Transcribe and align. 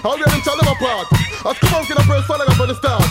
How 0.00 0.16
they 0.16 0.24
them 0.24 0.40
tell 0.40 0.56
them 0.56 0.64
apart? 0.64 1.12
As 1.44 1.58
come 1.60 1.76
out 1.76 1.84
in 1.84 1.96
a 2.00 2.04
first 2.08 2.24
follow 2.24 2.48
up 2.48 2.56
from 2.56 2.72
the 2.72 2.74
start. 2.74 3.04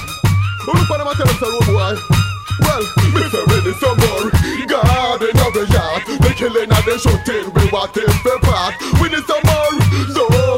Who 0.65 0.73
look 0.73 0.89
on 0.89 0.97
them 0.97 1.07
and 1.07 1.18
tell 1.18 1.29
them? 1.29 1.38
Well, 1.70 2.81
Mr. 3.13 3.46
Ready 3.46 3.77
some 3.77 3.93
more. 3.93 4.34
Garden 4.65 5.38
of 5.38 5.54
the 5.54 5.70
yard. 5.70 6.02
They 6.17 6.33
killing 6.33 6.65
and 6.65 6.86
they 6.89 6.97
shooting. 6.97 7.46
We 7.54 7.70
want 7.70 7.93
them 7.93 8.10
for 8.25 8.41
part. 8.41 8.73
We 8.97 9.14
need 9.14 9.21
some 9.29 9.38
more. 9.46 9.70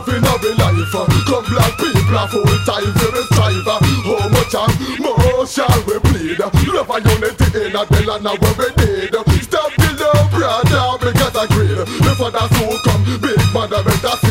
Loving 0.02 0.24
of 0.24 0.40
the 0.40 0.56
life 0.56 0.96
Come 1.28 1.46
black 1.52 1.76
people 1.76 2.16
are 2.16 2.28
full 2.32 2.48
time 2.64 2.88
the 2.96 3.22
striver. 3.28 3.78
How 4.08 4.32
much 4.32 4.56
and 4.56 4.74
more 5.04 5.46
shall 5.46 5.84
we 5.84 6.00
plead 6.00 6.40
Love 6.40 6.90
and 6.90 7.06
unity 7.12 7.48
in 7.60 7.76
the 7.76 8.02
land 8.08 8.26
of 8.26 8.40
where 8.40 8.56
we 8.56 8.68
need 8.80 9.12
Stop 9.44 9.72
the 9.76 9.90
love 10.00 10.32
brother 10.32 11.12
because 11.12 11.36
I 11.36 11.46
greed. 11.52 11.78
The 11.78 12.16
fathers 12.18 12.52
who 12.56 12.72
come 12.88 13.04
Big 13.20 13.38
mother 13.54 13.84
better 13.84 14.16
Caesar 14.16 14.31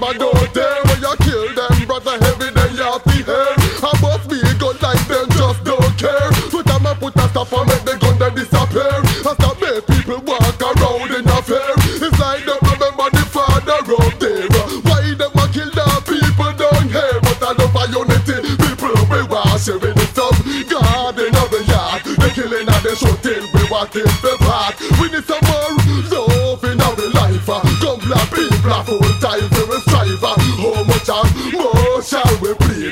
man 0.00 0.22
out 0.22 0.54
there 0.54 0.78
Where 0.86 1.00
you 1.02 1.14
kill 1.26 1.48
them 1.54 1.74
brother 1.86 2.16
heavy 2.22 2.50
they 2.54 2.70
have 2.78 3.02
the 3.02 3.18
hair 3.26 3.50
I 3.82 3.92
must 4.02 4.28
be 4.30 4.38
gun 4.58 4.76
like 4.82 5.04
them 5.06 5.26
just 5.30 5.64
don't 5.64 5.94
care. 5.98 6.30
Put 6.50 6.66
them 6.66 6.86
and 6.86 6.98
put 6.98 7.16
a 7.16 7.26
stop 7.30 7.52
and 7.52 7.66
make 7.66 7.84
the 7.86 7.94
gun 7.98 8.18
then 8.18 8.34
disappear. 8.34 8.90
I 8.90 9.32
stop 9.34 9.56
make 9.60 9.86
people 9.86 10.20
walk 10.26 10.60
around 10.62 11.10
in 11.14 11.26
a 11.26 11.38
fear 11.42 11.72
It's 11.98 12.18
like 12.18 12.44
them 12.46 12.58
remember 12.62 13.08
the 13.10 13.24
father 13.26 13.80
out 13.82 14.14
there 14.18 14.46
Why 14.86 15.14
them 15.14 15.34
a 15.34 15.44
kill 15.50 15.70
the 15.70 15.86
people 16.06 16.52
down 16.54 16.84
here 16.90 17.18
But 17.22 17.42
I 17.42 17.52
love 17.58 17.76
our 17.76 17.88
unity 17.90 18.38
People 18.58 18.94
we 19.10 19.22
want 19.26 19.60
sharing 19.60 19.94
the 19.94 20.06
stuff. 20.12 20.36
God 20.68 21.18
in 21.18 21.32
the 21.32 21.60
yard. 21.70 22.02
They 22.04 22.30
killing 22.34 22.68
and 22.68 22.82
they 22.82 22.94
shooting 22.94 23.44
We 23.54 23.62
want 23.70 23.94
it 23.96 24.10
the 24.22 24.36
part 24.42 24.78
We 25.00 25.10
need 25.10 25.24
some 25.24 25.42
more 25.46 25.78
love 26.10 26.64
in 26.64 26.80
our 26.80 26.96
life. 27.14 27.46
Come 27.80 28.00
black 28.00 28.30
people 28.30 28.82
full 28.84 29.12
time 29.20 29.48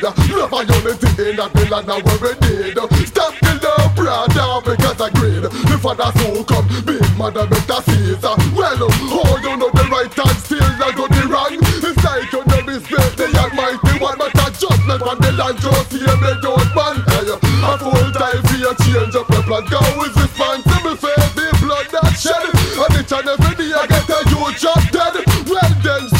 plead 0.00 0.30
Love 0.36 0.52
and 0.52 0.68
unity 0.68 1.30
in 1.30 1.36
the 1.36 1.66
land 1.70 1.88
where 1.88 2.20
we 2.20 2.32
need. 2.44 2.76
Stop 3.06 3.34
the 3.40 3.52
love 3.64 3.94
brother 3.96 4.60
because 4.64 5.00
I 5.00 5.10
greed. 5.10 5.42
The 5.42 5.78
fathers 5.80 6.14
who 6.20 6.44
come 6.44 6.68
big 6.84 7.02
mother 7.16 7.46
better 7.46 7.80
Caesar 7.82 8.36
Well, 8.52 8.76
oh 8.80 9.40
you 9.42 9.56
know 9.56 9.70
the 9.70 9.84
right 9.88 10.10
time 10.12 10.36
still 10.36 10.60
I 10.60 10.92
go 10.92 11.08
the 11.08 11.24
wrong. 11.28 11.56
It's 11.56 12.04
like 12.04 12.32
you 12.32 12.44
know 12.44 12.60
respect 12.66 13.16
the 13.16 13.26
almighty 13.40 13.96
one 13.98 14.18
But 14.18 14.36
a 14.36 14.46
judgment 14.52 15.02
on 15.02 15.16
the 15.18 15.32
land 15.32 15.58
just 15.58 15.92
hear 15.92 16.16
me 16.20 16.32
don't 16.44 16.70
man 16.76 16.96
Hey, 17.08 17.32
a 17.32 17.74
full 17.80 18.10
time 18.12 18.40
for 18.44 18.60
a 18.60 18.72
change 18.84 19.16
up 19.16 19.26
the 19.28 19.40
plan 19.46 19.64
Go 19.72 19.80
is 20.04 20.14
responsible 20.16 20.96
for 21.00 21.16
the 21.32 21.46
blood 21.64 21.88
that 21.96 22.12
shed. 22.20 22.52
And 22.76 22.94
each 23.00 23.12
and 23.12 23.28
every 23.28 23.54
day 23.56 23.72
I 23.72 23.86
get 23.88 24.08
a 24.12 24.18
huge 24.28 24.60
job 24.60 24.82
dead 24.92 25.24
Well 25.48 25.72
then 25.80 26.15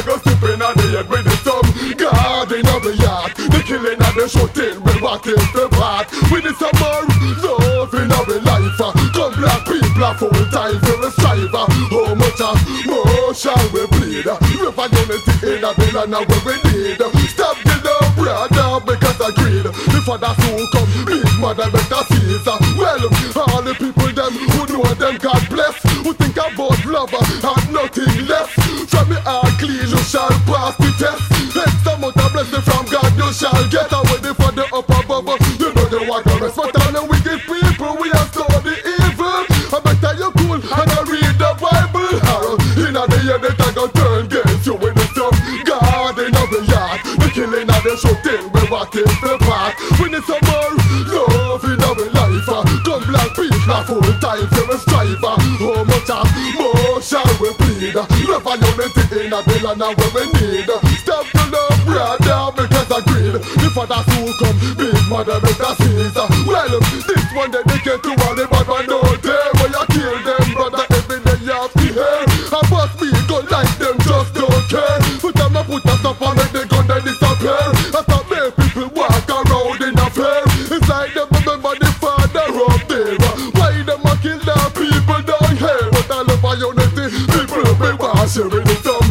like 0.00 0.16
a 0.16 0.28
sipping 0.28 0.62
on 0.62 0.74
the 0.76 0.86
head 0.96 1.08
with 1.08 1.24
the 1.24 1.34
some 1.44 1.66
Garden 1.96 2.64
of 2.72 2.80
the 2.82 2.94
yard. 2.96 3.32
The 3.36 3.60
killing 3.64 4.00
and 4.00 4.16
the 4.16 4.26
shooting 4.28 4.80
We 4.80 4.94
walk 5.00 5.26
in 5.26 5.36
the 5.52 5.68
We 6.32 6.40
need 6.40 6.56
some 6.56 6.72
more 6.80 7.04
love 7.44 7.92
in 7.94 8.08
our 8.08 8.40
life. 8.40 8.80
Come 9.12 9.32
black 9.36 9.64
people 9.68 10.14
full 10.16 10.46
time 10.48 10.78
for 10.80 10.96
a 11.04 11.10
striver 11.12 11.66
How 11.92 12.14
much 12.16 12.40
more 12.86 13.34
shall 13.34 13.64
we 13.72 13.84
bleed? 13.92 14.24
River 14.24 14.88
unity 14.88 15.34
in 15.52 15.64
a 15.64 15.70
bill 15.76 15.96
and 16.00 16.16
where 16.16 16.42
we 16.48 16.56
need. 16.72 17.00
Stop 17.28 17.56
the 17.60 17.76
love 17.84 18.14
brother 18.16 18.80
because 18.86 19.20
I 19.20 19.30
greed. 19.36 19.68
The 19.68 20.00
fathers 20.06 20.38
who 20.44 20.64
come 20.72 20.90
big 21.04 21.28
mother 21.40 21.68
better 21.68 22.04
Caesar 22.08 22.56
Well 22.76 23.04
all 23.36 23.62
the 23.62 23.74
people 23.74 24.12
them 24.12 24.32
who 24.32 24.60
know 24.72 24.94
them 24.94 25.16
God 25.18 25.42
bless. 25.48 25.76
Who 26.04 26.12
think 26.14 26.36
about 26.36 26.84
love 26.84 27.12
and 27.12 27.72
nothing 27.72 28.26
less. 28.26 28.50
From 28.88 29.08
the 29.08 29.20
clean 29.60 29.84
you 29.84 30.02
shall 30.08 30.32
pass 30.48 30.74
the 30.80 30.88
test. 30.96 31.20
X 31.52 31.84
amount 31.84 32.16
of 32.16 32.32
blessing 32.32 32.64
from 32.64 32.84
God 32.88 33.12
you 33.12 33.28
shall 33.36 33.62
get 33.68 33.92
away 33.92 34.32
for 34.32 34.50
the 34.56 34.64
upper 34.72 35.02
bubble 35.04 35.36
You 35.60 35.68
know 35.76 36.08
want 36.08 36.24
to 36.24 36.34
rest 36.40 36.56
but 36.56 36.72
all 36.80 36.92
the 36.96 37.02
wicked 37.04 37.40
people 37.44 37.92
we 38.00 38.08
are 38.10 38.28
so 38.32 38.48
the 38.64 38.74
evil. 38.80 39.44
I 39.68 39.78
better 39.84 40.14
you 40.16 40.30
cool 40.40 40.56
and 40.56 40.90
I 40.96 41.00
read 41.04 41.36
the 41.36 41.50
Bible. 41.60 42.16
Arrow 42.32 42.56
in 42.80 42.96
the 42.96 43.18
year 43.22 43.38
that 43.38 43.60
I 43.60 43.70
go 43.76 43.84
turn 43.92 44.24
against 44.26 44.64
you 44.66 44.74
with 44.80 44.96
the 44.96 45.04
stuff 45.12 45.36
Garden 45.68 46.32
of 46.34 46.48
the 46.48 46.60
yard 46.64 47.00
The 47.20 47.28
killing 47.34 47.68
and 47.68 47.84
the 47.84 47.94
shooting 48.00 48.48
we 48.50 48.62
walk 48.72 48.94
in 48.96 49.04
the 49.04 49.36
park 49.44 49.76
We 50.00 50.08
need 50.08 50.24
some 50.24 50.40
more 50.48 50.80
love 51.10 51.64
in 51.64 51.80
our 51.82 51.94
life. 52.16 52.46
Come 52.84 53.02
black 53.06 53.34
people 53.36 53.82
full 53.84 54.12
time 54.20 54.46
for 54.48 54.70
a 54.72 54.78
striver 54.78 55.34
oh, 55.60 55.89
we 57.94 58.06
plead 58.06 58.28
Love 58.28 58.46
and 58.46 58.62
unity 58.62 59.26
in 59.26 59.32
a 59.32 59.42
bill 59.42 59.66
and 59.70 59.80
where 59.80 60.10
we 60.14 60.24
need. 60.38 60.70
Stop 61.02 61.26
the 61.32 61.42
love 61.50 61.80
brother 61.84 62.62
because 62.62 62.90
I 62.90 63.00
greed. 63.02 63.34
The 63.34 63.68
fathers 63.74 64.06
who 64.14 64.30
come 64.38 64.58
big 64.78 64.94
mother 65.08 65.40
better 65.40 65.74
Caesar. 65.82 66.28
Well 66.46 66.78
this 66.78 67.34
one 67.34 67.50
dedicated 67.50 68.02
to 68.02 68.10
all 68.26 68.34
the 68.34 68.46
bad 68.46 68.66
man 68.68 68.90
out 68.90 69.22
there 69.22 69.50
Where 69.58 69.70
you 69.74 69.84
kill 69.90 70.16
them 70.22 70.46
brother 70.54 70.84
every 70.90 71.18
day 71.24 71.38
you 71.42 71.52
have 71.52 71.72
to 71.72 71.86
hear. 71.90 72.22
I 72.54 72.60
must 72.70 72.94
be 73.00 73.10
good 73.26 73.50
like 73.50 73.72
them 73.78 73.96
just 74.06 74.34
don't 74.34 74.64
care. 74.70 74.98
Put 75.18 75.34
them 75.34 75.56
and 75.56 75.66
put 75.66 75.84
a 75.84 75.94
stop 75.98 76.22
and 76.22 76.36
make 76.38 76.52
the 76.52 76.66
gun 76.70 76.86
then 76.86 77.02
disappear 77.02 77.79
the 87.46 87.70
shooting 88.28 88.50
We 88.50 88.58
want 88.58 88.70
it 88.70 88.82
to 88.82 89.09